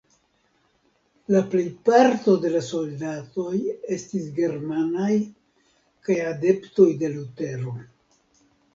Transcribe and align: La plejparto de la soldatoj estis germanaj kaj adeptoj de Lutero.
La 1.35 1.41
plejparto 1.51 2.33
de 2.47 2.51
la 2.55 2.63
soldatoj 2.69 3.53
estis 3.99 4.27
germanaj 4.41 5.15
kaj 6.11 6.21
adeptoj 6.35 6.93
de 7.05 7.17
Lutero. 7.17 7.81